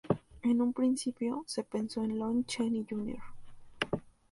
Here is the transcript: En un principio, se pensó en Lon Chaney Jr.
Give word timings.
En 0.41 0.63
un 0.63 0.73
principio, 0.73 1.43
se 1.45 1.63
pensó 1.63 2.03
en 2.03 2.17
Lon 2.17 2.43
Chaney 2.45 2.87
Jr. 2.89 3.19